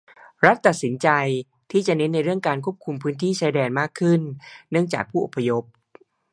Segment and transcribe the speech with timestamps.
[0.45, 1.07] รัฐตัดสินใจ
[1.71, 4.21] ที่จะเน้นในเรื่องการควบคุมพื้นที่ชายแดนมากขึ้น
[4.71, 5.63] เนื่องจากผู้อพยพ